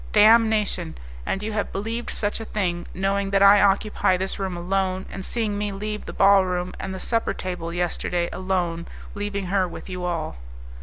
"Damnation! 0.13 0.97
And 1.27 1.43
you 1.43 1.53
have 1.53 1.71
believed 1.71 2.09
such 2.09 2.39
a 2.39 2.45
thing, 2.45 2.87
knowing 2.91 3.29
that 3.29 3.43
I 3.43 3.61
occupy 3.61 4.17
this 4.17 4.39
room 4.39 4.57
alone, 4.57 5.05
and 5.11 5.23
seeing 5.23 5.59
me 5.59 5.71
leave 5.71 6.07
the 6.07 6.11
ball 6.13 6.43
room 6.43 6.73
and 6.79 6.91
the 6.91 6.99
supper 6.99 7.35
table 7.35 7.71
yesterday 7.71 8.27
alone, 8.33 8.87
leaving 9.13 9.45
her 9.53 9.67
with 9.67 9.89
you 9.91 10.03
all!" 10.03 10.37